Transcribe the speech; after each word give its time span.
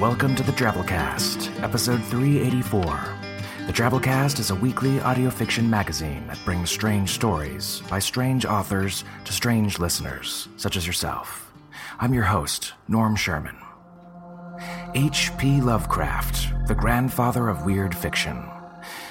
Welcome 0.00 0.34
to 0.34 0.42
the 0.42 0.52
Drabblecast, 0.52 1.62
episode 1.62 2.02
384. 2.04 2.80
The 3.66 3.72
Drabblecast 3.72 4.40
is 4.40 4.50
a 4.50 4.54
weekly 4.54 4.98
audio 5.00 5.28
fiction 5.28 5.68
magazine 5.68 6.26
that 6.26 6.42
brings 6.42 6.70
strange 6.70 7.10
stories 7.10 7.82
by 7.90 7.98
strange 7.98 8.46
authors 8.46 9.04
to 9.26 9.32
strange 9.34 9.78
listeners, 9.78 10.48
such 10.56 10.78
as 10.78 10.86
yourself. 10.86 11.52
I'm 11.98 12.14
your 12.14 12.24
host, 12.24 12.72
Norm 12.88 13.14
Sherman. 13.14 13.58
H.P. 14.94 15.60
Lovecraft, 15.60 16.66
the 16.66 16.74
grandfather 16.74 17.50
of 17.50 17.66
weird 17.66 17.94
fiction. 17.94 18.42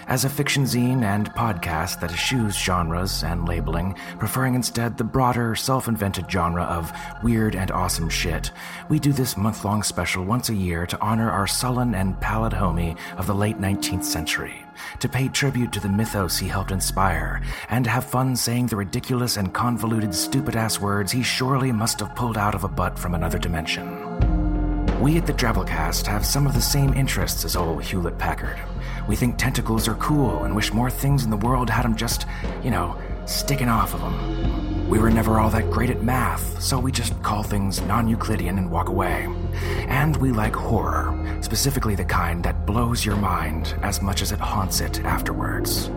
As 0.09 0.25
a 0.25 0.29
fiction 0.29 0.63
zine 0.63 1.03
and 1.03 1.31
podcast 1.35 1.99
that 1.99 2.11
eschews 2.11 2.57
genres 2.57 3.23
and 3.23 3.47
labeling, 3.47 3.93
preferring 4.17 4.55
instead 4.55 4.97
the 4.97 5.03
broader, 5.03 5.55
self 5.55 5.87
invented 5.87 6.25
genre 6.31 6.63
of 6.63 6.91
weird 7.21 7.55
and 7.55 7.69
awesome 7.69 8.09
shit, 8.09 8.49
we 8.89 8.97
do 8.97 9.13
this 9.13 9.37
month 9.37 9.63
long 9.63 9.83
special 9.83 10.25
once 10.25 10.49
a 10.49 10.55
year 10.55 10.87
to 10.87 10.99
honor 10.99 11.29
our 11.29 11.45
sullen 11.45 11.93
and 11.93 12.19
pallid 12.19 12.53
homie 12.53 12.97
of 13.17 13.27
the 13.27 13.35
late 13.35 13.59
19th 13.59 14.03
century, 14.03 14.65
to 14.99 15.07
pay 15.07 15.27
tribute 15.27 15.71
to 15.73 15.79
the 15.79 15.87
mythos 15.87 16.39
he 16.39 16.47
helped 16.47 16.71
inspire, 16.71 17.43
and 17.69 17.85
have 17.85 18.03
fun 18.03 18.35
saying 18.35 18.65
the 18.65 18.75
ridiculous 18.75 19.37
and 19.37 19.53
convoluted 19.53 20.15
stupid 20.15 20.55
ass 20.55 20.81
words 20.81 21.11
he 21.11 21.21
surely 21.21 21.71
must 21.71 21.99
have 21.99 22.15
pulled 22.15 22.35
out 22.35 22.55
of 22.55 22.63
a 22.63 22.67
butt 22.67 22.97
from 22.97 23.13
another 23.13 23.37
dimension. 23.37 24.28
We 24.99 25.15
at 25.15 25.25
the 25.25 25.31
Drabblecast 25.31 26.05
have 26.07 26.25
some 26.25 26.45
of 26.45 26.53
the 26.53 26.61
same 26.61 26.93
interests 26.93 27.45
as 27.45 27.55
old 27.55 27.81
Hewlett 27.81 28.17
Packard. 28.17 28.59
We 29.07 29.15
think 29.15 29.37
tentacles 29.37 29.87
are 29.87 29.95
cool 29.95 30.43
and 30.43 30.53
wish 30.53 30.73
more 30.73 30.91
things 30.91 31.23
in 31.23 31.29
the 31.29 31.37
world 31.37 31.69
had 31.69 31.85
them 31.85 31.95
just, 31.95 32.25
you 32.61 32.69
know, 32.69 32.99
sticking 33.25 33.69
off 33.69 33.93
of 33.93 34.01
them. 34.01 34.89
We 34.89 34.99
were 34.99 35.09
never 35.09 35.39
all 35.39 35.49
that 35.51 35.71
great 35.71 35.89
at 35.89 36.03
math, 36.03 36.61
so 36.61 36.77
we 36.77 36.91
just 36.91 37.21
call 37.23 37.43
things 37.43 37.81
non 37.83 38.09
Euclidean 38.09 38.57
and 38.57 38.69
walk 38.69 38.89
away. 38.89 39.29
And 39.87 40.17
we 40.17 40.33
like 40.33 40.53
horror, 40.53 41.17
specifically 41.39 41.95
the 41.95 42.03
kind 42.03 42.43
that 42.43 42.65
blows 42.65 43.05
your 43.05 43.15
mind 43.15 43.75
as 43.81 44.01
much 44.01 44.21
as 44.21 44.33
it 44.33 44.39
haunts 44.39 44.81
it 44.81 44.99
afterwards. 45.05 45.89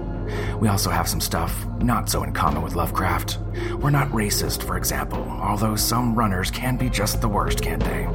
We 0.60 0.68
also 0.68 0.90
have 0.90 1.08
some 1.08 1.20
stuff 1.20 1.66
not 1.78 2.08
so 2.08 2.22
in 2.22 2.32
common 2.32 2.62
with 2.62 2.76
Lovecraft. 2.76 3.40
We're 3.80 3.90
not 3.90 4.08
racist, 4.10 4.62
for 4.62 4.76
example, 4.76 5.26
although 5.28 5.74
some 5.74 6.14
runners 6.14 6.52
can 6.52 6.76
be 6.76 6.88
just 6.88 7.20
the 7.20 7.28
worst, 7.28 7.60
can't 7.60 7.82
they? 7.82 8.06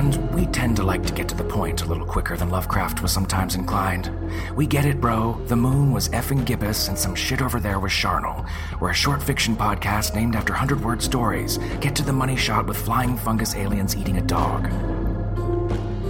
And 0.00 0.34
we 0.34 0.46
tend 0.46 0.76
to 0.76 0.82
like 0.82 1.04
to 1.04 1.12
get 1.12 1.28
to 1.28 1.34
the 1.34 1.44
point 1.44 1.82
a 1.82 1.86
little 1.86 2.06
quicker 2.06 2.34
than 2.34 2.48
Lovecraft 2.48 3.02
was 3.02 3.12
sometimes 3.12 3.54
inclined. 3.54 4.10
We 4.56 4.66
get 4.66 4.86
it, 4.86 4.98
bro. 4.98 5.38
The 5.44 5.56
moon 5.56 5.92
was 5.92 6.08
effing 6.08 6.46
gibbous, 6.46 6.88
and 6.88 6.98
some 6.98 7.14
shit 7.14 7.42
over 7.42 7.60
there 7.60 7.78
was 7.78 7.92
Charnel. 7.92 8.46
We're 8.80 8.92
a 8.92 8.94
short 8.94 9.22
fiction 9.22 9.54
podcast 9.54 10.14
named 10.14 10.36
after 10.36 10.54
100 10.54 10.82
word 10.82 11.02
stories. 11.02 11.58
Get 11.82 11.94
to 11.96 12.02
the 12.02 12.14
money 12.14 12.34
shot 12.34 12.66
with 12.66 12.78
flying 12.78 13.18
fungus 13.18 13.54
aliens 13.54 13.94
eating 13.94 14.16
a 14.16 14.22
dog. 14.22 14.70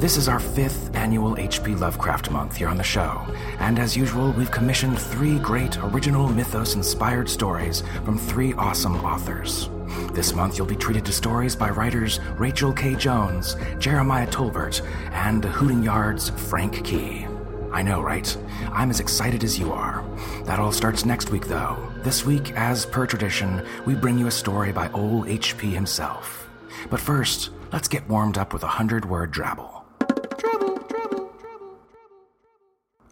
This 0.00 0.16
is 0.16 0.28
our 0.28 0.40
fifth 0.40 0.96
annual 0.96 1.36
HP 1.36 1.78
Lovecraft 1.78 2.30
Month 2.30 2.56
here 2.56 2.68
on 2.68 2.78
the 2.78 2.82
show, 2.82 3.22
and 3.58 3.78
as 3.78 3.94
usual, 3.94 4.32
we've 4.32 4.50
commissioned 4.50 4.98
three 4.98 5.38
great 5.38 5.76
original 5.76 6.26
mythos 6.26 6.74
inspired 6.74 7.28
stories 7.28 7.82
from 8.06 8.16
three 8.16 8.54
awesome 8.54 8.96
authors. 9.04 9.68
This 10.14 10.32
month, 10.34 10.56
you'll 10.56 10.66
be 10.66 10.74
treated 10.74 11.04
to 11.04 11.12
stories 11.12 11.54
by 11.54 11.68
writers 11.68 12.18
Rachel 12.38 12.72
K. 12.72 12.94
Jones, 12.94 13.56
Jeremiah 13.78 14.26
Tolbert, 14.28 14.80
and 15.12 15.44
Hooting 15.44 15.82
Yard's 15.82 16.30
Frank 16.30 16.82
Key. 16.82 17.26
I 17.70 17.82
know, 17.82 18.00
right? 18.00 18.34
I'm 18.72 18.88
as 18.88 19.00
excited 19.00 19.44
as 19.44 19.58
you 19.58 19.70
are. 19.70 20.02
That 20.44 20.58
all 20.58 20.72
starts 20.72 21.04
next 21.04 21.30
week, 21.30 21.46
though. 21.46 21.76
This 21.98 22.24
week, 22.24 22.52
as 22.52 22.86
per 22.86 23.04
tradition, 23.04 23.62
we 23.84 23.94
bring 23.94 24.16
you 24.16 24.28
a 24.28 24.30
story 24.30 24.72
by 24.72 24.90
old 24.92 25.26
HP 25.26 25.72
himself. 25.74 26.48
But 26.88 27.00
first, 27.00 27.50
let's 27.70 27.86
get 27.86 28.08
warmed 28.08 28.38
up 28.38 28.54
with 28.54 28.62
a 28.62 28.66
hundred 28.66 29.04
word 29.04 29.30
drabble. 29.30 29.80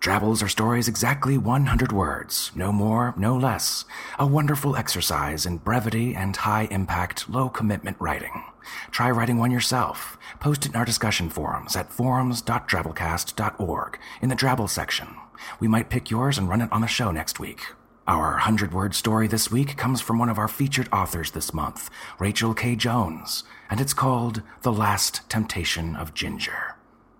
Drabbles 0.00 0.42
are 0.44 0.48
stories 0.48 0.86
exactly 0.86 1.36
100 1.36 1.91
words, 1.91 2.53
no 2.54 2.70
more, 2.70 3.14
no 3.17 3.37
less. 3.37 3.84
A 4.19 4.26
wonderful 4.26 4.76
exercise 4.76 5.44
in 5.44 5.58
brevity 5.58 6.14
and 6.14 6.37
high 6.37 6.69
impact, 6.70 7.28
low 7.28 7.49
commitment 7.49 7.96
writing. 7.99 8.44
Try 8.93 9.11
writing 9.11 9.38
one 9.38 9.50
yourself. 9.50 10.17
Post 10.38 10.67
it 10.67 10.69
in 10.70 10.76
our 10.76 10.84
discussion 10.84 11.31
forums 11.31 11.75
at 11.75 11.93
forums.drabblecast.org 11.93 13.99
in 14.22 14.28
the 14.28 14.37
Drabble 14.37 14.70
section. 14.70 15.17
We 15.58 15.67
might 15.67 15.90
pick 15.90 16.11
yours 16.11 16.38
and 16.38 16.49
run 16.49 16.61
it 16.61 16.72
on 16.72 16.81
the 16.81 16.87
show 16.87 17.11
next 17.11 17.40
week. 17.40 17.62
Our 18.06 18.34
100 18.34 18.72
word 18.72 18.94
story 18.94 19.26
this 19.26 19.50
week 19.50 19.76
comes 19.76 20.00
from 20.00 20.20
one 20.20 20.28
of 20.28 20.38
our 20.38 20.49
featured 20.49 20.88
authors 20.93 21.32
this 21.32 21.52
month, 21.52 21.90
Rachel 22.20 22.55
K. 22.55 22.76
Jones, 22.76 23.43
and 23.69 23.81
it's 23.81 23.94
called 23.94 24.43
The 24.62 24.72
Last 24.72 25.28
Temptation 25.28 25.96
of 25.96 26.14
Ginger. 26.14 26.76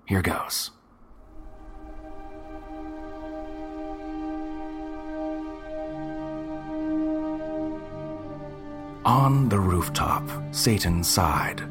Here 0.07 0.23
goes. 0.23 0.71
On 9.09 9.49
the 9.49 9.59
rooftop, 9.59 10.23
Satan 10.51 11.03
sighed. 11.03 11.63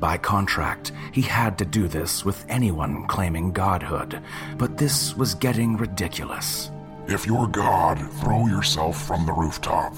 By 0.00 0.18
contract, 0.18 0.90
he 1.12 1.22
had 1.22 1.56
to 1.58 1.64
do 1.64 1.86
this 1.86 2.24
with 2.24 2.44
anyone 2.48 3.06
claiming 3.06 3.52
godhood, 3.52 4.20
but 4.58 4.76
this 4.76 5.16
was 5.16 5.36
getting 5.36 5.76
ridiculous. 5.76 6.72
If 7.06 7.24
you're 7.24 7.46
God, 7.46 8.00
throw 8.14 8.48
yourself 8.48 9.00
from 9.00 9.24
the 9.26 9.32
rooftop. 9.32 9.94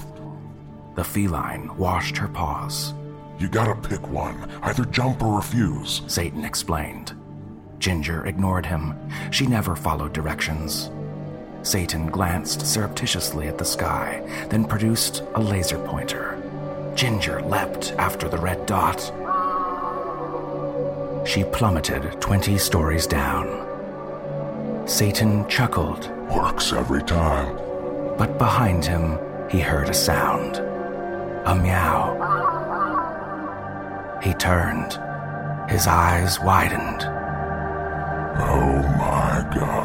The 0.93 1.03
feline 1.03 1.75
washed 1.75 2.17
her 2.17 2.27
paws. 2.27 2.93
You 3.39 3.49
gotta 3.49 3.73
pick 3.73 4.07
one. 4.07 4.47
Either 4.61 4.85
jump 4.85 5.23
or 5.23 5.37
refuse. 5.37 6.03
Satan 6.05 6.45
explained. 6.45 7.13
Ginger 7.79 8.27
ignored 8.27 8.67
him. 8.67 8.93
She 9.31 9.47
never 9.47 9.75
followed 9.75 10.13
directions. 10.13 10.91
Satan 11.63 12.05
glanced 12.11 12.63
surreptitiously 12.63 13.47
at 13.47 13.57
the 13.57 13.65
sky, 13.65 14.21
then 14.51 14.65
produced 14.65 15.23
a 15.33 15.41
laser 15.41 15.79
pointer. 15.79 16.44
Ginger 16.95 17.41
leapt 17.41 17.91
after 17.97 18.27
the 18.29 18.37
red 18.37 18.65
dot. 18.65 18.99
She 21.27 21.43
plummeted 21.43 22.21
20 22.21 22.57
stories 22.57 23.05
down. 23.05 23.63
Satan 24.87 25.47
chuckled. 25.49 26.09
Works 26.29 26.73
every 26.73 27.03
time. 27.03 27.55
But 28.17 28.37
behind 28.37 28.85
him, 28.85 29.19
he 29.49 29.59
heard 29.59 29.89
a 29.89 29.93
sound 29.93 30.61
a 31.45 31.55
meow. 31.55 32.17
He 34.23 34.33
turned. 34.33 34.93
His 35.69 35.85
eyes 35.87 36.39
widened. 36.39 37.03
Oh 38.37 38.81
my 38.97 39.47
god. 39.55 39.84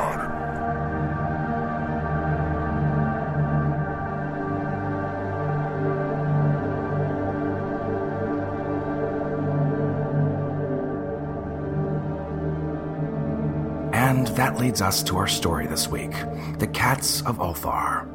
And 14.21 14.37
that 14.37 14.59
leads 14.59 14.83
us 14.83 15.03
to 15.05 15.17
our 15.17 15.27
story 15.27 15.67
this 15.67 15.89
week 15.89 16.13
The 16.59 16.67
Cats 16.67 17.23
of 17.23 17.39
Ulthar. 17.39 18.07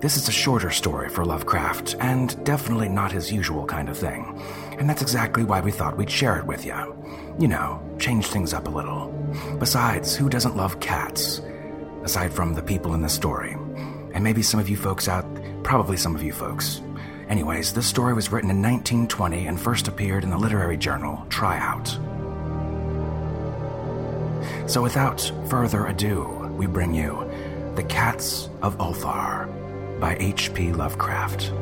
This 0.00 0.16
is 0.16 0.26
a 0.26 0.32
shorter 0.32 0.70
story 0.70 1.10
for 1.10 1.26
Lovecraft, 1.26 1.94
and 2.00 2.42
definitely 2.42 2.88
not 2.88 3.12
his 3.12 3.30
usual 3.30 3.66
kind 3.66 3.90
of 3.90 3.98
thing. 3.98 4.40
And 4.78 4.88
that's 4.88 5.02
exactly 5.02 5.44
why 5.44 5.60
we 5.60 5.70
thought 5.70 5.98
we'd 5.98 6.08
share 6.08 6.38
it 6.38 6.46
with 6.46 6.64
you. 6.64 6.96
You 7.38 7.48
know, 7.48 7.82
change 7.98 8.28
things 8.28 8.54
up 8.54 8.66
a 8.66 8.70
little. 8.70 9.12
Besides, 9.58 10.16
who 10.16 10.30
doesn't 10.30 10.56
love 10.56 10.80
cats? 10.80 11.42
Aside 12.02 12.32
from 12.32 12.54
the 12.54 12.62
people 12.62 12.94
in 12.94 13.02
the 13.02 13.10
story. 13.10 13.54
And 14.14 14.24
maybe 14.24 14.40
some 14.40 14.58
of 14.58 14.70
you 14.70 14.78
folks 14.78 15.06
out, 15.06 15.26
probably 15.62 15.98
some 15.98 16.14
of 16.16 16.22
you 16.22 16.32
folks. 16.32 16.80
Anyways, 17.28 17.74
this 17.74 17.86
story 17.86 18.14
was 18.14 18.32
written 18.32 18.48
in 18.48 18.62
1920 18.62 19.48
and 19.48 19.60
first 19.60 19.86
appeared 19.86 20.24
in 20.24 20.30
the 20.30 20.38
literary 20.38 20.78
journal 20.78 21.26
Tryout. 21.28 21.98
So 24.66 24.80
without 24.80 25.20
further 25.48 25.86
ado, 25.86 26.24
we 26.56 26.66
bring 26.66 26.94
you 26.94 27.30
The 27.74 27.82
Cats 27.82 28.48
of 28.62 28.78
Ulthar 28.78 29.48
by 30.00 30.16
H.P. 30.18 30.72
Lovecraft. 30.72 31.52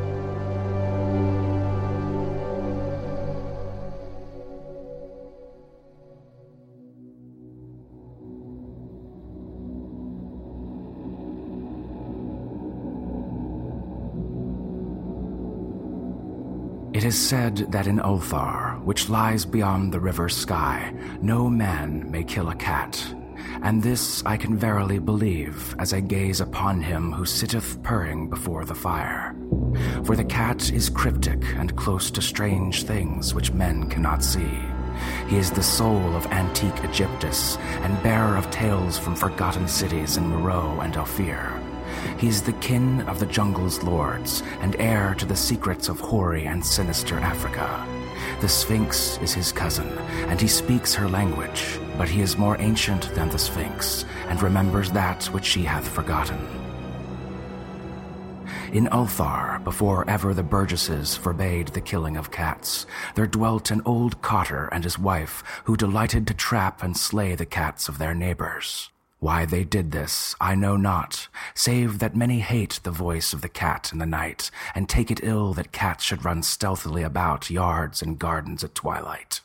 It 16.93 17.05
is 17.05 17.19
said 17.19 17.57
that 17.73 17.87
in 17.87 17.99
Ulthar, 17.99 18.70
which 18.85 19.09
lies 19.09 19.45
beyond 19.45 19.93
the 19.93 20.01
river 20.01 20.29
Skai, 20.29 21.23
no 21.23 21.49
man 21.49 22.11
may 22.11 22.25
kill 22.25 22.49
a 22.49 22.55
cat. 22.55 23.15
And 23.63 23.83
this 23.83 24.23
I 24.25 24.37
can 24.37 24.57
verily 24.57 24.99
believe 24.99 25.75
as 25.79 25.93
I 25.93 26.01
gaze 26.01 26.41
upon 26.41 26.81
him 26.81 27.13
who 27.13 27.27
sitteth 27.27 27.83
purring 27.83 28.31
before 28.31 28.65
the 28.65 28.75
fire. 28.75 29.35
For 30.05 30.17
the 30.17 30.25
cat 30.25 30.73
is 30.73 30.89
cryptic 30.89 31.43
and 31.57 31.77
close 31.77 32.11
to 32.13 32.23
strange 32.23 32.85
things 32.85 33.35
which 33.35 33.53
men 33.53 33.89
cannot 33.89 34.25
see. 34.25 34.59
He 35.29 35.37
is 35.37 35.51
the 35.51 35.63
soul 35.63 36.17
of 36.17 36.27
antique 36.27 36.75
Aegyptus 36.77 37.59
and 37.83 38.03
bearer 38.03 38.37
of 38.37 38.51
tales 38.51 38.99
from 38.99 39.15
forgotten 39.15 39.69
cities 39.69 40.17
in 40.17 40.25
Meroe 40.25 40.81
and 40.83 40.97
Ophir. 40.97 41.61
He 42.19 42.29
is 42.29 42.43
the 42.43 42.53
kin 42.55 43.03
of 43.03 43.19
the 43.21 43.27
jungle's 43.27 43.83
lords 43.83 44.43
and 44.61 44.77
heir 44.77 45.15
to 45.19 45.27
the 45.27 45.37
secrets 45.37 45.89
of 45.89 46.01
hoary 46.01 46.47
and 46.47 46.65
sinister 46.65 47.19
Africa. 47.19 48.00
The 48.41 48.49
Sphinx 48.49 49.19
is 49.19 49.35
his 49.35 49.53
cousin, 49.53 49.87
and 50.31 50.41
he 50.41 50.49
speaks 50.49 50.95
her 50.95 51.07
language, 51.07 51.79
but 51.99 52.09
he 52.09 52.23
is 52.23 52.39
more 52.39 52.59
ancient 52.59 53.15
than 53.15 53.29
the 53.29 53.39
Sphinx, 53.39 54.07
and 54.29 54.43
remembers 54.43 54.91
that 54.93 55.27
which 55.27 55.45
she 55.45 55.63
hath 55.63 55.87
forgotten. 55.87 56.39
In 58.73 58.87
Ulthar, 58.93 59.63
before 59.63 60.09
ever 60.09 60.33
the 60.33 60.43
Burgesses 60.43 61.17
forbade 61.17 61.69
the 61.69 61.83
killing 61.83 62.17
of 62.17 62.31
cats, 62.31 62.87
there 63.15 63.27
dwelt 63.27 63.71
an 63.71 63.83
old 63.85 64.23
cotter 64.23 64.71
and 64.73 64.85
his 64.85 64.99
wife 64.99 65.45
who 65.65 65.77
delighted 65.77 66.27
to 66.29 66.35
trap 66.35 66.83
and 66.83 66.97
slay 66.97 67.35
the 67.35 67.45
cats 67.45 67.89
of 67.91 67.99
their 67.99 68.15
neighbors. 68.15 68.91
Why 69.21 69.45
they 69.45 69.65
did 69.65 69.91
this, 69.91 70.35
I 70.41 70.55
know 70.55 70.79
not, 70.79 71.29
save 71.55 71.99
that 71.99 72.17
many 72.17 72.41
hate 72.41 72.81
the 72.85 72.91
voice 72.91 73.35
of 73.35 73.43
the 73.43 73.51
cat 73.51 73.91
in 73.93 73.99
the 73.99 74.07
night, 74.07 74.51
and 74.75 74.89
take 74.89 75.11
it 75.11 75.21
ill 75.23 75.53
that 75.55 75.73
cats 75.73 76.05
should 76.05 76.25
run 76.25 76.43
stealthily 76.43 77.03
about 77.03 77.51
yards 77.51 78.01
and 78.01 78.19
gardens 78.19 78.65
at 78.65 78.75
twilight. 78.75 79.43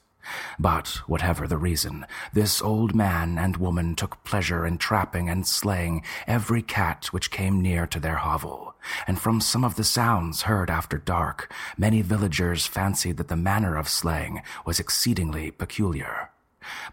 But, 0.57 0.87
whatever 1.07 1.45
the 1.45 1.57
reason, 1.57 2.05
this 2.31 2.61
old 2.61 2.95
man 2.95 3.37
and 3.37 3.57
woman 3.57 3.95
took 3.95 4.23
pleasure 4.23 4.65
in 4.65 4.77
trapping 4.77 5.27
and 5.27 5.45
slaying 5.45 6.03
every 6.25 6.61
cat 6.61 7.07
which 7.07 7.29
came 7.29 7.61
near 7.61 7.85
to 7.87 7.99
their 7.99 8.15
hovel, 8.15 8.75
and 9.05 9.19
from 9.19 9.41
some 9.41 9.65
of 9.65 9.75
the 9.75 9.83
sounds 9.83 10.43
heard 10.43 10.69
after 10.69 10.97
dark, 10.97 11.51
many 11.77 12.01
villagers 12.01 12.65
fancied 12.65 13.17
that 13.17 13.27
the 13.27 13.35
manner 13.35 13.75
of 13.75 13.89
slaying 13.89 14.41
was 14.65 14.79
exceedingly 14.79 15.51
peculiar. 15.51 16.29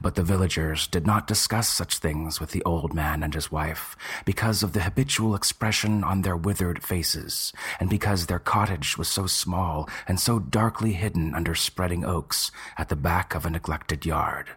But 0.01 0.15
the 0.15 0.23
villagers 0.23 0.87
did 0.87 1.07
not 1.07 1.27
discuss 1.27 1.69
such 1.69 1.99
things 1.99 2.41
with 2.41 2.51
the 2.51 2.63
old 2.65 2.95
man 2.95 3.23
and 3.23 3.35
his 3.35 3.53
wife, 3.53 3.97
because 4.25 4.63
of 4.63 4.73
the 4.73 4.83
habitual 4.83 5.35
expression 5.35 6.05
on 6.05 6.23
their 6.23 6.37
withered 6.37 6.83
faces, 6.83 7.53
and 7.79 7.89
because 7.91 8.27
their 8.27 8.39
cottage 8.39 8.99
was 8.99 9.09
so 9.09 9.27
small 9.27 9.89
and 10.07 10.19
so 10.21 10.39
darkly 10.39 10.93
hidden 10.93 11.35
under 11.35 11.55
spreading 11.55 12.05
oaks 12.05 12.51
at 12.77 12.89
the 12.89 12.97
back 12.97 13.35
of 13.35 13.47
a 13.47 13.51
neglected 13.51 14.05
yard. 14.07 14.51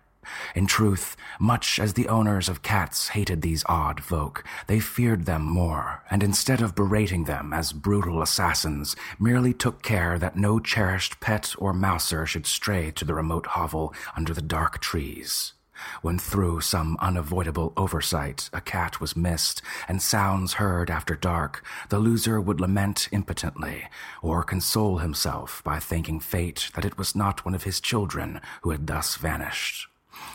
In 0.55 0.67
truth, 0.67 1.15
much 1.39 1.79
as 1.79 1.93
the 1.93 2.07
owners 2.07 2.49
of 2.49 2.61
cats 2.61 3.09
hated 3.09 3.41
these 3.41 3.63
odd 3.67 4.03
folk, 4.03 4.43
they 4.67 4.79
feared 4.79 5.25
them 5.25 5.43
more, 5.43 6.03
and 6.09 6.23
instead 6.23 6.61
of 6.61 6.75
berating 6.75 7.25
them 7.25 7.53
as 7.53 7.73
brutal 7.73 8.21
assassins, 8.21 8.95
merely 9.19 9.53
took 9.53 9.81
care 9.81 10.17
that 10.19 10.37
no 10.37 10.59
cherished 10.59 11.19
pet 11.19 11.55
or 11.57 11.73
mouser 11.73 12.25
should 12.25 12.45
stray 12.45 12.91
to 12.91 13.05
the 13.05 13.13
remote 13.13 13.47
hovel 13.47 13.93
under 14.15 14.33
the 14.33 14.41
dark 14.41 14.79
trees. 14.79 15.53
When 16.01 16.17
through 16.17 16.61
some 16.61 16.97
unavoidable 17.01 17.73
oversight 17.75 18.49
a 18.53 18.61
cat 18.61 19.01
was 19.01 19.15
missed 19.15 19.61
and 19.87 20.01
sounds 20.01 20.53
heard 20.53 20.89
after 20.89 21.15
dark, 21.15 21.65
the 21.89 21.99
loser 21.99 22.39
would 22.39 22.61
lament 22.61 23.09
impotently, 23.11 23.89
or 24.21 24.43
console 24.43 24.99
himself 24.99 25.61
by 25.63 25.79
thanking 25.79 26.19
fate 26.19 26.71
that 26.75 26.85
it 26.85 26.97
was 26.97 27.15
not 27.15 27.43
one 27.43 27.53
of 27.55 27.63
his 27.63 27.81
children 27.81 28.39
who 28.61 28.71
had 28.71 28.87
thus 28.87 29.17
vanished. 29.17 29.89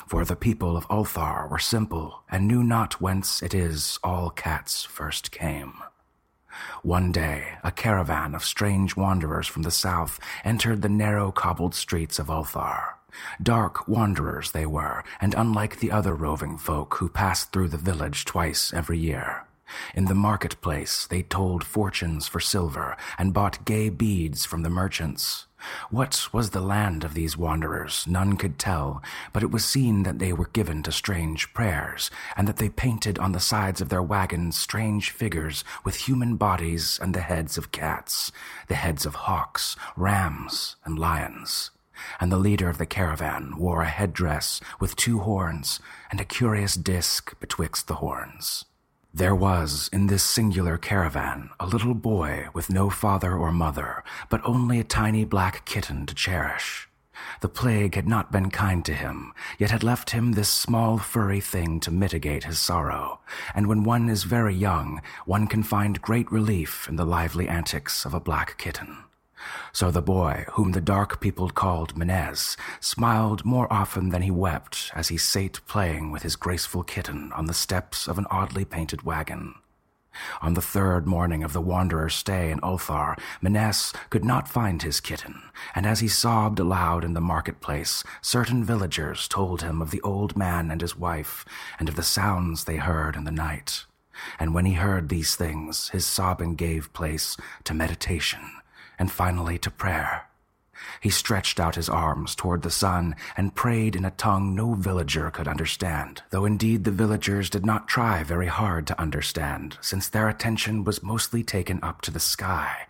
For 0.06 0.24
the 0.24 0.36
people 0.36 0.76
of 0.76 0.88
Ulthar 0.88 1.48
were 1.48 1.58
simple 1.58 2.22
and 2.30 2.46
knew 2.46 2.62
not 2.62 3.00
whence 3.00 3.42
it 3.42 3.54
is 3.54 3.98
all 4.02 4.30
cats 4.30 4.84
first 4.84 5.30
came. 5.30 5.74
One 6.82 7.12
day, 7.12 7.58
a 7.62 7.70
caravan 7.70 8.34
of 8.34 8.44
strange 8.44 8.96
wanderers 8.96 9.46
from 9.46 9.62
the 9.62 9.70
south 9.70 10.18
entered 10.44 10.82
the 10.82 10.88
narrow 10.88 11.32
cobbled 11.32 11.74
streets 11.74 12.18
of 12.18 12.28
Ulthar. 12.28 12.94
Dark 13.42 13.88
wanderers 13.88 14.52
they 14.52 14.66
were, 14.66 15.04
and 15.20 15.34
unlike 15.34 15.78
the 15.78 15.90
other 15.90 16.14
roving 16.14 16.58
folk 16.58 16.96
who 16.96 17.08
passed 17.08 17.52
through 17.52 17.68
the 17.68 17.76
village 17.76 18.24
twice 18.24 18.72
every 18.72 18.98
year. 18.98 19.46
In 19.94 20.06
the 20.06 20.14
marketplace, 20.14 21.06
they 21.06 21.22
told 21.22 21.64
fortunes 21.64 22.26
for 22.26 22.40
silver 22.40 22.96
and 23.18 23.34
bought 23.34 23.64
gay 23.64 23.88
beads 23.88 24.44
from 24.44 24.62
the 24.62 24.70
merchants. 24.70 25.46
What 25.90 26.28
was 26.32 26.50
the 26.50 26.60
land 26.60 27.04
of 27.04 27.14
these 27.14 27.36
wanderers, 27.36 28.06
none 28.06 28.36
could 28.36 28.58
tell, 28.58 29.02
but 29.32 29.42
it 29.42 29.50
was 29.50 29.64
seen 29.64 30.04
that 30.04 30.18
they 30.18 30.32
were 30.32 30.46
given 30.46 30.82
to 30.84 30.92
strange 30.92 31.52
prayers, 31.52 32.10
and 32.36 32.48
that 32.48 32.56
they 32.56 32.70
painted 32.70 33.18
on 33.18 33.32
the 33.32 33.40
sides 33.40 33.80
of 33.80 33.90
their 33.90 34.02
wagons 34.02 34.56
strange 34.56 35.10
figures 35.10 35.62
with 35.84 36.08
human 36.08 36.36
bodies 36.36 36.98
and 37.02 37.14
the 37.14 37.20
heads 37.20 37.58
of 37.58 37.72
cats, 37.72 38.32
the 38.68 38.74
heads 38.74 39.04
of 39.04 39.14
hawks, 39.14 39.76
rams, 39.96 40.76
and 40.84 40.98
lions. 40.98 41.70
And 42.18 42.32
the 42.32 42.38
leader 42.38 42.70
of 42.70 42.78
the 42.78 42.86
caravan 42.86 43.58
wore 43.58 43.82
a 43.82 43.88
headdress 43.88 44.62
with 44.80 44.96
two 44.96 45.18
horns 45.18 45.80
and 46.10 46.20
a 46.20 46.24
curious 46.24 46.74
disk 46.74 47.38
betwixt 47.40 47.86
the 47.86 47.96
horns. 47.96 48.64
There 49.12 49.34
was, 49.34 49.90
in 49.92 50.06
this 50.06 50.22
singular 50.22 50.78
caravan, 50.78 51.50
a 51.58 51.66
little 51.66 51.94
boy 51.94 52.46
with 52.54 52.70
no 52.70 52.90
father 52.90 53.36
or 53.36 53.50
mother, 53.50 54.04
but 54.28 54.40
only 54.44 54.78
a 54.78 54.84
tiny 54.84 55.24
black 55.24 55.64
kitten 55.64 56.06
to 56.06 56.14
cherish. 56.14 56.88
The 57.40 57.48
plague 57.48 57.96
had 57.96 58.06
not 58.06 58.30
been 58.30 58.50
kind 58.50 58.84
to 58.84 58.94
him, 58.94 59.32
yet 59.58 59.72
had 59.72 59.82
left 59.82 60.10
him 60.10 60.32
this 60.32 60.48
small 60.48 60.98
furry 60.98 61.40
thing 61.40 61.80
to 61.80 61.90
mitigate 61.90 62.44
his 62.44 62.60
sorrow, 62.60 63.18
and 63.52 63.66
when 63.66 63.82
one 63.82 64.08
is 64.08 64.22
very 64.22 64.54
young, 64.54 65.02
one 65.26 65.48
can 65.48 65.64
find 65.64 66.00
great 66.00 66.30
relief 66.30 66.88
in 66.88 66.94
the 66.94 67.04
lively 67.04 67.48
antics 67.48 68.04
of 68.04 68.14
a 68.14 68.20
black 68.20 68.58
kitten. 68.58 69.09
So 69.72 69.90
the 69.90 70.02
boy, 70.02 70.44
whom 70.52 70.72
the 70.72 70.80
dark 70.80 71.20
people 71.20 71.50
called 71.50 71.96
Menes, 71.96 72.56
smiled 72.80 73.44
more 73.44 73.72
often 73.72 74.10
than 74.10 74.22
he 74.22 74.30
wept 74.30 74.90
as 74.94 75.08
he 75.08 75.16
sate 75.16 75.60
playing 75.66 76.10
with 76.10 76.22
his 76.22 76.36
graceful 76.36 76.82
kitten 76.82 77.32
on 77.32 77.46
the 77.46 77.54
steps 77.54 78.08
of 78.08 78.18
an 78.18 78.26
oddly 78.30 78.64
painted 78.64 79.02
wagon. 79.02 79.54
On 80.42 80.54
the 80.54 80.62
third 80.62 81.06
morning 81.06 81.44
of 81.44 81.52
the 81.52 81.60
wanderer's 81.60 82.14
stay 82.14 82.50
in 82.50 82.60
Ulthar, 82.60 83.16
Menes 83.40 83.92
could 84.10 84.24
not 84.24 84.48
find 84.48 84.82
his 84.82 85.00
kitten, 85.00 85.40
and 85.74 85.86
as 85.86 86.00
he 86.00 86.08
sobbed 86.08 86.58
aloud 86.58 87.04
in 87.04 87.14
the 87.14 87.20
marketplace, 87.20 88.02
certain 88.20 88.64
villagers 88.64 89.28
told 89.28 89.62
him 89.62 89.80
of 89.80 89.92
the 89.92 90.00
old 90.02 90.36
man 90.36 90.70
and 90.70 90.80
his 90.80 90.96
wife, 90.96 91.44
and 91.78 91.88
of 91.88 91.96
the 91.96 92.02
sounds 92.02 92.64
they 92.64 92.76
heard 92.76 93.14
in 93.14 93.24
the 93.24 93.30
night. 93.30 93.84
And 94.38 94.52
when 94.52 94.66
he 94.66 94.74
heard 94.74 95.08
these 95.08 95.36
things, 95.36 95.88
his 95.90 96.04
sobbing 96.06 96.54
gave 96.54 96.92
place 96.92 97.36
to 97.64 97.72
meditation, 97.72 98.40
and 99.00 99.10
finally 99.10 99.58
to 99.58 99.70
prayer. 99.70 100.26
He 101.00 101.10
stretched 101.10 101.58
out 101.58 101.74
his 101.74 101.88
arms 101.88 102.34
toward 102.34 102.62
the 102.62 102.70
sun 102.70 103.16
and 103.36 103.54
prayed 103.54 103.96
in 103.96 104.04
a 104.04 104.12
tongue 104.12 104.54
no 104.54 104.74
villager 104.74 105.30
could 105.30 105.48
understand, 105.48 106.22
though 106.30 106.44
indeed 106.44 106.84
the 106.84 106.90
villagers 106.90 107.50
did 107.50 107.66
not 107.66 107.88
try 107.88 108.22
very 108.22 108.46
hard 108.46 108.86
to 108.86 109.00
understand, 109.00 109.78
since 109.80 110.08
their 110.08 110.28
attention 110.28 110.84
was 110.84 111.02
mostly 111.02 111.42
taken 111.42 111.80
up 111.82 112.02
to 112.02 112.10
the 112.10 112.20
sky, 112.20 112.86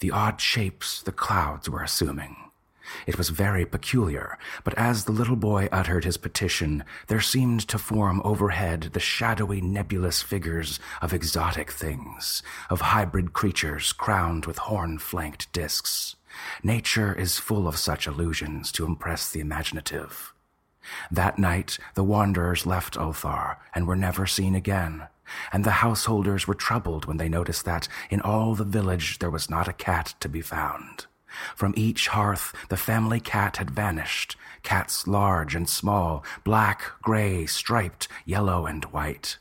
the 0.00 0.10
odd 0.10 0.40
shapes 0.40 1.00
the 1.02 1.12
clouds 1.12 1.70
were 1.70 1.82
assuming. 1.82 2.36
It 3.06 3.18
was 3.18 3.28
very 3.28 3.64
peculiar, 3.64 4.38
but 4.64 4.74
as 4.74 5.04
the 5.04 5.12
little 5.12 5.36
boy 5.36 5.68
uttered 5.70 6.04
his 6.04 6.16
petition, 6.16 6.84
there 7.06 7.20
seemed 7.20 7.66
to 7.68 7.78
form 7.78 8.20
overhead 8.24 8.90
the 8.92 9.00
shadowy 9.00 9.60
nebulous 9.60 10.22
figures 10.22 10.80
of 11.00 11.12
exotic 11.12 11.70
things, 11.70 12.42
of 12.70 12.80
hybrid 12.80 13.32
creatures 13.32 13.92
crowned 13.92 14.46
with 14.46 14.58
horn-flanked 14.58 15.52
discs. 15.52 16.16
Nature 16.62 17.12
is 17.12 17.38
full 17.38 17.68
of 17.68 17.76
such 17.76 18.06
illusions 18.06 18.72
to 18.72 18.86
impress 18.86 19.30
the 19.30 19.40
imaginative. 19.40 20.32
That 21.10 21.38
night, 21.38 21.78
the 21.94 22.02
wanderers 22.02 22.66
left 22.66 22.96
Ulthar 22.96 23.56
and 23.74 23.86
were 23.86 23.96
never 23.96 24.26
seen 24.26 24.54
again, 24.54 25.06
and 25.52 25.64
the 25.64 25.82
householders 25.82 26.48
were 26.48 26.54
troubled 26.54 27.04
when 27.04 27.18
they 27.18 27.28
noticed 27.28 27.64
that 27.64 27.86
in 28.10 28.20
all 28.20 28.54
the 28.54 28.64
village 28.64 29.18
there 29.18 29.30
was 29.30 29.48
not 29.48 29.68
a 29.68 29.72
cat 29.72 30.14
to 30.20 30.28
be 30.28 30.40
found. 30.40 31.06
From 31.54 31.74
each 31.76 32.08
hearth 32.08 32.54
the 32.68 32.76
family 32.76 33.20
cat 33.20 33.56
had 33.58 33.70
vanished, 33.70 34.36
cats 34.62 35.06
large 35.06 35.54
and 35.54 35.68
small, 35.68 36.24
black, 36.44 36.82
gray, 37.02 37.46
striped, 37.46 38.08
yellow, 38.24 38.66
and 38.66 38.84
white. 38.86 39.38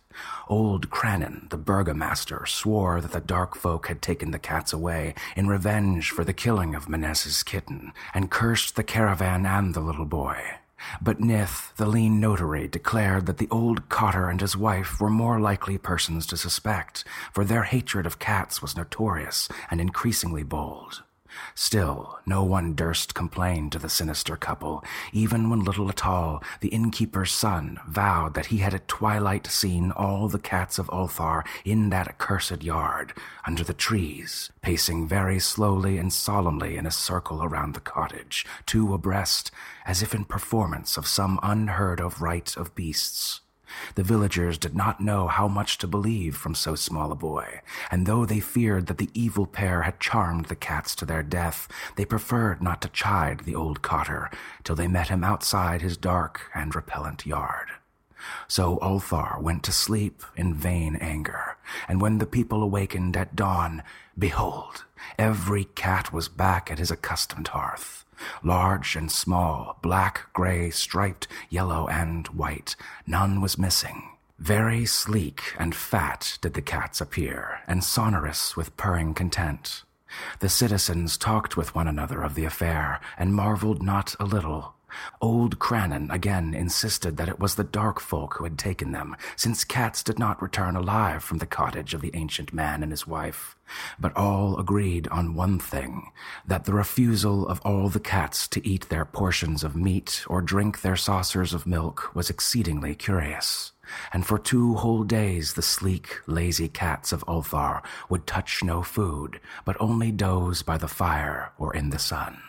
Old 0.48 0.89
Kranon, 0.89 1.50
the 1.50 1.57
burgomaster, 1.57 2.45
swore 2.45 3.00
that 3.01 3.12
the 3.12 3.21
dark 3.21 3.55
folk 3.55 3.88
had 3.88 4.01
taken 4.01 4.31
the 4.31 4.39
cats 4.39 4.74
away 4.74 5.15
in 5.36 5.48
revenge 5.48 6.12
for 6.12 6.24
the 6.24 6.33
killing 6.33 6.75
of 6.75 6.89
Menes's 6.89 7.43
kitten, 7.43 7.93
and 8.13 8.29
cursed 8.29 8.75
the 8.75 8.83
caravan 8.83 9.45
and 9.45 9.74
the 9.74 9.79
little 9.79 10.05
boy. 10.05 10.38
But 11.01 11.19
Nith, 11.19 11.75
the 11.75 11.86
lean 11.86 12.19
notary, 12.19 12.67
declared 12.67 13.25
that 13.27 13.38
the 13.38 13.48
old 13.51 13.88
cotter 13.89 14.29
and 14.29 14.41
his 14.41 14.57
wife 14.57 15.00
were 15.00 15.10
more 15.10 15.39
likely 15.39 15.77
persons 15.77 16.25
to 16.27 16.38
suspect, 16.38 17.03
for 17.31 17.45
their 17.45 17.63
hatred 17.63 18.05
of 18.05 18.19
cats 18.19 18.62
was 18.62 18.75
notorious 18.75 19.48
and 19.69 19.79
increasingly 19.79 20.43
bold. 20.43 21.03
Still, 21.55 22.19
no 22.25 22.43
one 22.43 22.73
durst 22.73 23.13
complain 23.13 23.69
to 23.69 23.79
the 23.79 23.89
sinister 23.89 24.35
couple, 24.35 24.83
even 25.11 25.50
when 25.50 25.63
little 25.63 25.89
Atal, 25.89 26.43
the 26.59 26.69
innkeeper's 26.69 27.31
son, 27.31 27.79
vowed 27.88 28.33
that 28.33 28.47
he 28.47 28.57
had 28.57 28.73
at 28.73 28.88
twilight 28.88 29.47
seen 29.47 29.91
all 29.91 30.27
the 30.27 30.39
cats 30.39 30.79
of 30.79 30.88
Ulthar 30.88 31.45
in 31.65 31.89
that 31.89 32.07
accursed 32.07 32.63
yard, 32.63 33.13
under 33.45 33.63
the 33.63 33.73
trees, 33.73 34.51
pacing 34.61 35.07
very 35.07 35.39
slowly 35.39 35.97
and 35.97 36.13
solemnly 36.13 36.77
in 36.77 36.85
a 36.85 36.91
circle 36.91 37.43
around 37.43 37.73
the 37.73 37.79
cottage, 37.79 38.45
two 38.65 38.93
abreast, 38.93 39.51
as 39.85 40.01
if 40.01 40.15
in 40.15 40.25
performance 40.25 40.97
of 40.97 41.07
some 41.07 41.39
unheard 41.43 42.00
of 42.00 42.21
rite 42.21 42.55
of 42.55 42.73
beasts. 42.75 43.40
The 43.95 44.03
villagers 44.03 44.57
did 44.57 44.75
not 44.75 45.01
know 45.01 45.27
how 45.27 45.47
much 45.47 45.77
to 45.79 45.87
believe 45.87 46.35
from 46.35 46.55
so 46.55 46.75
small 46.75 47.11
a 47.11 47.15
boy, 47.15 47.61
and 47.89 48.05
though 48.05 48.25
they 48.25 48.39
feared 48.39 48.87
that 48.87 48.97
the 48.97 49.09
evil 49.13 49.45
pair 49.45 49.83
had 49.83 49.99
charmed 49.99 50.45
the 50.45 50.55
cats 50.55 50.95
to 50.95 51.05
their 51.05 51.23
death, 51.23 51.67
they 51.95 52.05
preferred 52.05 52.61
not 52.61 52.81
to 52.81 52.89
chide 52.89 53.41
the 53.41 53.55
old 53.55 53.81
cotter 53.81 54.29
till 54.63 54.75
they 54.75 54.87
met 54.87 55.09
him 55.09 55.23
outside 55.23 55.81
his 55.81 55.97
dark 55.97 56.49
and 56.53 56.75
repellent 56.75 57.25
yard. 57.25 57.69
So 58.47 58.77
Ulthar 58.81 59.41
went 59.41 59.63
to 59.63 59.71
sleep 59.71 60.23
in 60.35 60.53
vain 60.53 60.95
anger, 60.95 61.57
and 61.87 61.99
when 61.99 62.19
the 62.19 62.27
people 62.27 62.61
awakened 62.61 63.17
at 63.17 63.35
dawn, 63.35 63.83
behold, 64.17 64.85
every 65.17 65.63
cat 65.63 66.13
was 66.13 66.29
back 66.29 66.69
at 66.69 66.77
his 66.77 66.91
accustomed 66.91 67.49
hearth 67.49 68.05
large 68.43 68.95
and 68.95 69.11
small, 69.11 69.77
black, 69.81 70.27
gray, 70.33 70.69
striped, 70.69 71.27
yellow, 71.49 71.87
and 71.87 72.27
white. 72.27 72.75
None 73.05 73.41
was 73.41 73.57
missing. 73.57 74.09
Very 74.39 74.85
sleek 74.85 75.53
and 75.59 75.75
fat 75.75 76.37
did 76.41 76.55
the 76.55 76.61
cats 76.61 76.99
appear, 76.99 77.59
and 77.67 77.83
sonorous 77.83 78.57
with 78.57 78.75
purring 78.75 79.13
content. 79.13 79.83
The 80.39 80.49
citizens 80.49 81.17
talked 81.17 81.55
with 81.55 81.75
one 81.75 81.87
another 81.87 82.21
of 82.21 82.35
the 82.35 82.45
affair, 82.45 82.99
and 83.17 83.35
marveled 83.35 83.81
not 83.83 84.15
a 84.19 84.25
little. 84.25 84.73
Old 85.21 85.60
Kranon 85.60 86.12
again 86.12 86.53
insisted 86.53 87.17
that 87.17 87.29
it 87.29 87.39
was 87.39 87.55
the 87.55 87.63
dark 87.63 88.00
folk 88.00 88.36
who 88.36 88.43
had 88.43 88.57
taken 88.57 88.91
them, 88.91 89.15
since 89.36 89.63
cats 89.63 90.03
did 90.03 90.19
not 90.19 90.41
return 90.41 90.75
alive 90.75 91.24
from 91.24 91.38
the 91.38 91.45
cottage 91.45 91.93
of 91.93 92.01
the 92.01 92.12
ancient 92.13 92.53
man 92.53 92.83
and 92.83 92.91
his 92.91 93.07
wife. 93.07 93.55
But 94.00 94.15
all 94.17 94.60
agreed 94.60 95.07
on 95.07 95.36
one 95.36 95.60
thing 95.60 96.12
that 96.45 96.65
the 96.65 96.74
refusal 96.74 97.48
of 97.48 97.62
all 97.62 97.89
the 97.89 98.00
cats 98.00 98.48
to 98.50 98.67
eat 98.67 98.89
their 98.89 99.05
portions 99.05 99.63
of 99.63 99.75
meat 99.75 100.24
or 100.27 100.41
drink 100.41 100.81
their 100.81 100.95
saucers 100.95 101.53
of 101.53 101.65
milk 101.65 102.13
was 102.13 102.29
exceedingly 102.29 102.95
curious. 102.95 103.71
And 104.13 104.25
for 104.25 104.39
two 104.39 104.75
whole 104.75 105.03
days 105.03 105.53
the 105.53 105.62
sleek, 105.62 106.19
lazy 106.27 106.67
cats 106.67 107.12
of 107.12 107.25
Ulthar 107.27 107.83
would 108.10 108.27
touch 108.27 108.63
no 108.63 108.83
food, 108.83 109.39
but 109.65 109.77
only 109.79 110.12
doze 110.12 110.62
by 110.63 110.77
the 110.77 110.88
fire 110.88 111.51
or 111.57 111.74
in 111.75 111.89
the 111.89 112.00
sun. 112.00 112.41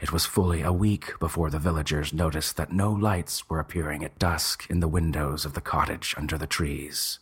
It 0.00 0.12
was 0.12 0.26
fully 0.26 0.62
a 0.62 0.72
week 0.72 1.18
before 1.18 1.50
the 1.50 1.58
villagers 1.58 2.12
noticed 2.12 2.56
that 2.56 2.72
no 2.72 2.90
lights 2.90 3.48
were 3.48 3.60
appearing 3.60 4.04
at 4.04 4.18
dusk 4.18 4.66
in 4.70 4.80
the 4.80 4.88
windows 4.88 5.44
of 5.44 5.54
the 5.54 5.60
cottage 5.60 6.14
under 6.16 6.36
the 6.36 6.46
trees. 6.46 7.18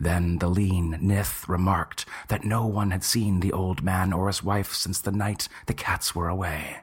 Then 0.00 0.38
the 0.38 0.48
lean 0.48 0.98
Nith 1.02 1.48
remarked 1.48 2.06
that 2.28 2.44
no 2.44 2.66
one 2.66 2.90
had 2.90 3.04
seen 3.04 3.40
the 3.40 3.52
old 3.52 3.82
man 3.82 4.12
or 4.12 4.28
his 4.28 4.42
wife 4.42 4.72
since 4.72 5.00
the 5.00 5.12
night 5.12 5.48
the 5.66 5.74
cats 5.74 6.14
were 6.14 6.28
away. 6.28 6.78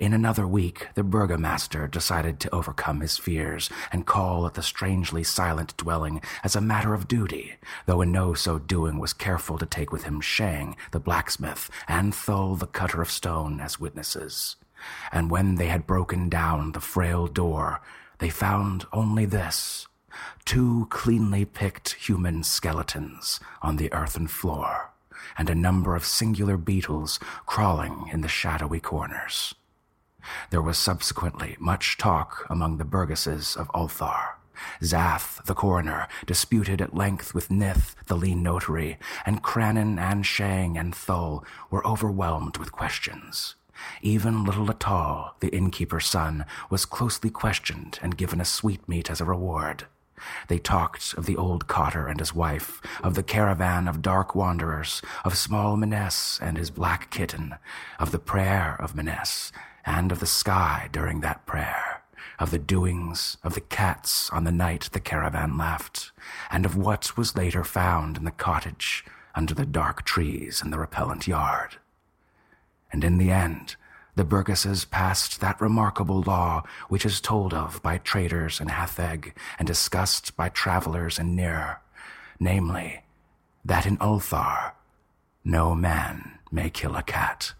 In 0.00 0.12
another 0.12 0.46
week, 0.46 0.88
the 0.94 1.02
burgomaster 1.02 1.86
decided 1.86 2.40
to 2.40 2.54
overcome 2.54 3.00
his 3.00 3.16
fears 3.16 3.70
and 3.92 4.06
call 4.06 4.46
at 4.46 4.54
the 4.54 4.62
strangely 4.62 5.24
silent 5.24 5.76
dwelling 5.76 6.20
as 6.42 6.56
a 6.56 6.60
matter 6.60 6.94
of 6.94 7.08
duty, 7.08 7.54
though 7.86 8.02
in 8.02 8.12
no 8.12 8.34
so 8.34 8.58
doing 8.58 8.98
was 8.98 9.12
careful 9.12 9.58
to 9.58 9.66
take 9.66 9.92
with 9.92 10.04
him 10.04 10.20
Shang, 10.20 10.76
the 10.90 11.00
blacksmith, 11.00 11.70
and 11.88 12.14
Thul, 12.14 12.56
the 12.56 12.66
cutter 12.66 13.02
of 13.02 13.10
stone, 13.10 13.60
as 13.60 13.80
witnesses. 13.80 14.56
And 15.12 15.30
when 15.30 15.54
they 15.54 15.66
had 15.66 15.86
broken 15.86 16.28
down 16.28 16.72
the 16.72 16.80
frail 16.80 17.26
door, 17.26 17.80
they 18.18 18.30
found 18.30 18.86
only 18.92 19.24
this 19.24 19.86
two 20.44 20.86
cleanly 20.90 21.44
picked 21.44 21.94
human 21.94 22.42
skeletons 22.42 23.40
on 23.62 23.76
the 23.76 23.92
earthen 23.92 24.28
floor, 24.28 24.90
and 25.36 25.50
a 25.50 25.54
number 25.54 25.96
of 25.96 26.04
singular 26.04 26.56
beetles 26.56 27.18
crawling 27.46 28.08
in 28.12 28.20
the 28.20 28.28
shadowy 28.28 28.80
corners. 28.80 29.54
There 30.50 30.62
was 30.62 30.78
subsequently 30.78 31.56
much 31.58 31.98
talk 31.98 32.46
among 32.48 32.76
the 32.76 32.84
burgesses 32.84 33.56
of 33.56 33.70
Ulthar. 33.74 34.34
Zath, 34.82 35.44
the 35.44 35.54
coroner, 35.54 36.06
disputed 36.26 36.80
at 36.80 36.94
length 36.94 37.34
with 37.34 37.48
Nith, 37.48 37.94
the 38.06 38.16
lean 38.16 38.42
notary, 38.42 38.98
and 39.26 39.42
Kranon 39.42 39.98
and 39.98 40.24
Shang 40.24 40.78
and 40.78 40.94
Thul 40.94 41.44
were 41.70 41.86
overwhelmed 41.86 42.56
with 42.58 42.72
questions. 42.72 43.56
Even 44.02 44.44
little 44.44 44.66
Atal, 44.66 45.32
the 45.40 45.48
innkeeper's 45.48 46.06
son, 46.06 46.46
was 46.70 46.86
closely 46.86 47.30
questioned 47.30 47.98
and 48.02 48.16
given 48.16 48.40
a 48.40 48.44
sweetmeat 48.44 49.10
as 49.10 49.20
a 49.20 49.24
reward. 49.24 49.86
They 50.48 50.58
talked 50.58 51.14
of 51.14 51.26
the 51.26 51.36
old 51.36 51.66
cotter 51.66 52.06
and 52.06 52.20
his 52.20 52.34
wife, 52.34 52.80
of 53.02 53.14
the 53.14 53.22
caravan 53.22 53.88
of 53.88 54.00
dark 54.00 54.34
wanderers, 54.34 55.02
of 55.24 55.36
small 55.36 55.76
Menes 55.76 56.38
and 56.40 56.56
his 56.56 56.70
black 56.70 57.10
kitten, 57.10 57.56
of 57.98 58.12
the 58.12 58.18
prayer 58.18 58.76
of 58.80 58.94
Menes, 58.94 59.52
and 59.86 60.12
of 60.12 60.20
the 60.20 60.26
sky 60.26 60.88
during 60.92 61.20
that 61.20 61.46
prayer, 61.46 62.02
of 62.38 62.50
the 62.50 62.58
doings 62.58 63.36
of 63.42 63.54
the 63.54 63.60
cats 63.60 64.30
on 64.30 64.44
the 64.44 64.52
night 64.52 64.88
the 64.92 65.00
caravan 65.00 65.56
left, 65.58 66.12
and 66.50 66.64
of 66.64 66.76
what 66.76 67.16
was 67.16 67.36
later 67.36 67.64
found 67.64 68.16
in 68.16 68.24
the 68.24 68.30
cottage 68.30 69.04
under 69.34 69.54
the 69.54 69.66
dark 69.66 70.04
trees 70.04 70.62
in 70.62 70.70
the 70.70 70.78
repellent 70.78 71.26
yard. 71.26 71.76
And 72.92 73.02
in 73.04 73.18
the 73.18 73.30
end, 73.30 73.76
the 74.16 74.24
burgesses 74.24 74.84
passed 74.84 75.40
that 75.40 75.60
remarkable 75.60 76.22
law 76.22 76.62
which 76.88 77.04
is 77.04 77.20
told 77.20 77.52
of 77.52 77.82
by 77.82 77.98
traders 77.98 78.60
in 78.60 78.68
Hatheg 78.68 79.32
and 79.58 79.66
discussed 79.66 80.36
by 80.36 80.48
travelers 80.48 81.18
in 81.18 81.34
Nir, 81.34 81.80
namely, 82.38 83.02
that 83.64 83.86
in 83.86 83.96
Ulthar 83.98 84.72
no 85.44 85.74
man 85.74 86.38
may 86.52 86.70
kill 86.70 86.94
a 86.94 87.02
cat. 87.02 87.54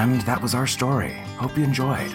And 0.00 0.22
that 0.22 0.40
was 0.40 0.54
our 0.54 0.66
story. 0.66 1.12
Hope 1.36 1.58
you 1.58 1.62
enjoyed. 1.62 2.10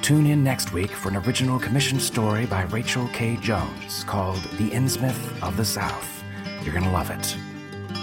Tune 0.00 0.24
in 0.24 0.42
next 0.42 0.72
week 0.72 0.90
for 0.90 1.10
an 1.10 1.16
original 1.16 1.58
commissioned 1.58 2.00
story 2.00 2.46
by 2.46 2.62
Rachel 2.62 3.06
K. 3.12 3.36
Jones 3.36 4.04
called 4.04 4.40
The 4.56 4.70
Innsmouth 4.70 5.42
of 5.42 5.58
the 5.58 5.64
South. 5.66 6.24
You're 6.62 6.72
going 6.72 6.86
to 6.86 6.90
love 6.90 7.10
it. 7.10 7.36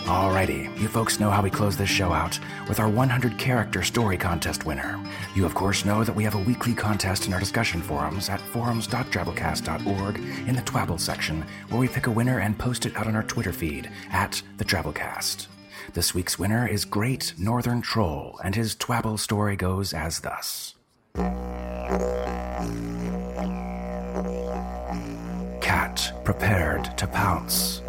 Alrighty, 0.05 0.79
you 0.79 0.87
folks 0.87 1.19
know 1.19 1.31
how 1.31 1.41
we 1.41 1.49
close 1.49 1.75
this 1.75 1.89
show 1.89 2.13
out 2.13 2.39
with 2.69 2.79
our 2.79 2.87
100 2.87 3.39
character 3.39 3.81
story 3.81 4.17
contest 4.17 4.67
winner. 4.67 5.03
You, 5.33 5.47
of 5.47 5.55
course, 5.55 5.83
know 5.83 6.03
that 6.03 6.15
we 6.15 6.23
have 6.23 6.35
a 6.35 6.43
weekly 6.43 6.75
contest 6.75 7.25
in 7.25 7.33
our 7.33 7.39
discussion 7.39 7.81
forums 7.81 8.29
at 8.29 8.39
forums.drabblecast.org 8.39 10.19
in 10.47 10.55
the 10.55 10.61
Twabble 10.61 10.99
section, 10.99 11.43
where 11.69 11.79
we 11.79 11.87
pick 11.87 12.05
a 12.05 12.11
winner 12.11 12.41
and 12.41 12.55
post 12.59 12.85
it 12.85 12.95
out 12.95 13.07
on 13.07 13.15
our 13.15 13.23
Twitter 13.23 13.51
feed 13.51 13.89
at 14.11 14.39
the 14.57 14.65
Drabblecast. 14.65 15.47
This 15.93 16.13
week's 16.13 16.37
winner 16.37 16.67
is 16.67 16.83
Great 16.85 17.33
Northern 17.37 17.81
Troll, 17.81 18.39
and 18.43 18.53
his 18.53 18.75
Twabble 18.75 19.17
story 19.17 19.55
goes 19.55 19.93
as 19.93 20.19
thus. 20.19 20.75
Cat 25.61 26.13
prepared 26.25 26.95
to 26.97 27.07
pounce. 27.07 27.81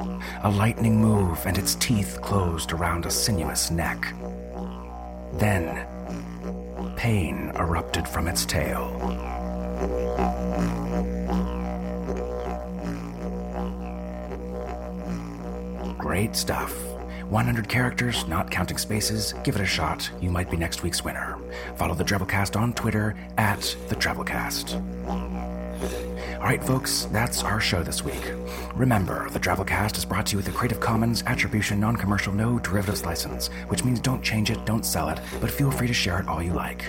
A 0.44 0.50
lightning 0.50 1.00
move, 1.00 1.44
and 1.44 1.58
its 1.58 1.74
teeth 1.74 2.20
closed 2.22 2.72
around 2.72 3.04
a 3.04 3.10
sinuous 3.10 3.70
neck. 3.70 4.14
Then, 5.34 5.84
pain 6.96 7.50
erupted 7.56 8.06
from 8.06 8.28
its 8.28 8.46
tail. 8.46 8.88
Great 15.98 16.36
stuff. 16.36 16.87
100 17.30 17.68
characters, 17.68 18.26
not 18.26 18.50
counting 18.50 18.78
spaces. 18.78 19.34
Give 19.44 19.54
it 19.54 19.60
a 19.60 19.66
shot. 19.66 20.10
You 20.20 20.30
might 20.30 20.50
be 20.50 20.56
next 20.56 20.82
week's 20.82 21.04
winner. 21.04 21.36
Follow 21.76 21.94
the 21.94 22.04
Drabblecast 22.04 22.58
on 22.58 22.72
Twitter 22.72 23.14
at 23.36 23.76
the 23.88 23.96
Drabblecast. 23.96 24.82
All 26.38 26.44
right, 26.44 26.62
folks, 26.64 27.06
that's 27.06 27.42
our 27.42 27.60
show 27.60 27.82
this 27.82 28.02
week. 28.02 28.22
Remember, 28.78 29.28
the 29.30 29.40
Drabblecast 29.40 29.98
is 29.98 30.04
brought 30.04 30.26
to 30.26 30.32
you 30.32 30.36
with 30.36 30.46
a 30.46 30.52
Creative 30.52 30.78
Commons 30.78 31.24
Attribution 31.26 31.80
Non 31.80 31.96
Commercial 31.96 32.32
No 32.32 32.60
Derivatives 32.60 33.04
License, 33.04 33.48
which 33.66 33.82
means 33.82 33.98
don't 33.98 34.22
change 34.22 34.52
it, 34.52 34.64
don't 34.64 34.86
sell 34.86 35.08
it, 35.08 35.18
but 35.40 35.50
feel 35.50 35.72
free 35.72 35.88
to 35.88 35.92
share 35.92 36.20
it 36.20 36.28
all 36.28 36.40
you 36.40 36.52
like. 36.52 36.88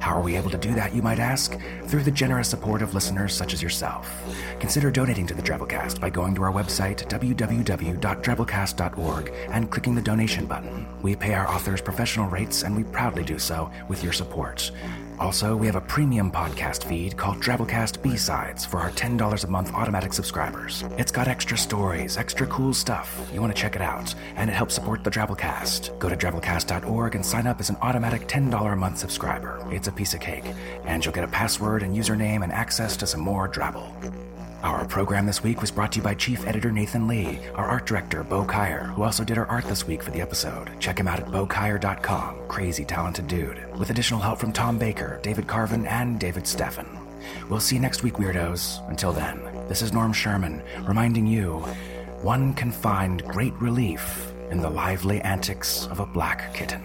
How 0.00 0.14
are 0.14 0.20
we 0.20 0.36
able 0.36 0.50
to 0.50 0.58
do 0.58 0.74
that, 0.74 0.94
you 0.94 1.00
might 1.00 1.18
ask? 1.18 1.58
Through 1.86 2.02
the 2.02 2.10
generous 2.10 2.50
support 2.50 2.82
of 2.82 2.92
listeners 2.92 3.34
such 3.34 3.54
as 3.54 3.62
yourself. 3.62 4.22
Consider 4.60 4.90
donating 4.90 5.26
to 5.28 5.34
the 5.34 5.40
Drabblecast 5.40 5.98
by 5.98 6.10
going 6.10 6.34
to 6.34 6.42
our 6.42 6.52
website, 6.52 7.08
www.drabblecast.org, 7.08 9.32
and 9.48 9.70
clicking 9.70 9.94
the 9.94 10.02
donation 10.02 10.44
button. 10.44 10.86
We 11.00 11.16
pay 11.16 11.32
our 11.32 11.48
authors 11.48 11.80
professional 11.80 12.28
rates, 12.28 12.64
and 12.64 12.76
we 12.76 12.84
proudly 12.84 13.24
do 13.24 13.38
so 13.38 13.70
with 13.88 14.04
your 14.04 14.12
support. 14.12 14.70
Also, 15.20 15.54
we 15.54 15.66
have 15.66 15.76
a 15.76 15.80
premium 15.82 16.32
podcast 16.32 16.82
feed 16.82 17.14
called 17.14 17.40
Drabblecast 17.40 18.02
B-Sides 18.02 18.64
for 18.64 18.80
our 18.80 18.90
$10 18.92 19.44
a 19.44 19.46
month 19.48 19.70
automatic 19.74 20.14
subscribers. 20.14 20.82
It's 20.96 21.12
got 21.12 21.28
extra 21.28 21.58
stories, 21.58 22.16
extra 22.16 22.46
cool 22.46 22.72
stuff. 22.72 23.28
You 23.30 23.42
want 23.42 23.54
to 23.54 23.60
check 23.60 23.76
it 23.76 23.82
out, 23.82 24.14
and 24.36 24.48
it 24.48 24.54
helps 24.54 24.74
support 24.74 25.04
the 25.04 25.10
Drabblecast. 25.10 25.98
Go 25.98 26.08
to 26.08 26.16
drabblecast.org 26.16 27.14
and 27.14 27.24
sign 27.24 27.46
up 27.46 27.60
as 27.60 27.68
an 27.68 27.76
automatic 27.82 28.28
$10 28.28 28.72
a 28.72 28.76
month 28.76 28.96
subscriber. 28.96 29.62
It's 29.70 29.88
a 29.88 29.92
piece 29.92 30.14
of 30.14 30.20
cake, 30.20 30.54
and 30.86 31.04
you'll 31.04 31.12
get 31.12 31.24
a 31.24 31.28
password 31.28 31.82
and 31.82 31.94
username 31.94 32.42
and 32.42 32.50
access 32.50 32.96
to 32.96 33.06
some 33.06 33.20
more 33.20 33.46
Drabble. 33.46 34.29
Our 34.62 34.84
program 34.84 35.24
this 35.24 35.42
week 35.42 35.62
was 35.62 35.70
brought 35.70 35.92
to 35.92 36.00
you 36.00 36.02
by 36.02 36.12
Chief 36.14 36.46
Editor 36.46 36.70
Nathan 36.70 37.08
Lee, 37.08 37.38
our 37.54 37.64
art 37.64 37.86
director 37.86 38.22
Bo 38.22 38.44
Kaier, 38.44 38.92
who 38.92 39.02
also 39.02 39.24
did 39.24 39.38
our 39.38 39.46
art 39.46 39.64
this 39.64 39.86
week 39.86 40.02
for 40.02 40.10
the 40.10 40.20
episode. 40.20 40.78
Check 40.78 41.00
him 41.00 41.08
out 41.08 41.18
at 41.18 41.28
bokaier.com. 41.28 42.46
Crazy 42.46 42.84
talented 42.84 43.26
dude. 43.26 43.74
With 43.78 43.88
additional 43.88 44.20
help 44.20 44.38
from 44.38 44.52
Tom 44.52 44.76
Baker, 44.76 45.18
David 45.22 45.46
Carvin, 45.46 45.86
and 45.86 46.20
David 46.20 46.44
Steffen. 46.44 46.86
We'll 47.48 47.60
see 47.60 47.76
you 47.76 47.80
next 47.80 48.02
week, 48.02 48.14
weirdos. 48.14 48.86
Until 48.90 49.12
then, 49.12 49.40
this 49.66 49.80
is 49.80 49.94
Norm 49.94 50.12
Sherman, 50.12 50.62
reminding 50.82 51.26
you 51.26 51.64
one 52.20 52.52
can 52.52 52.70
find 52.70 53.24
great 53.24 53.54
relief 53.62 54.30
in 54.50 54.60
the 54.60 54.68
lively 54.68 55.22
antics 55.22 55.86
of 55.86 56.00
a 56.00 56.06
black 56.06 56.52
kitten. 56.52 56.84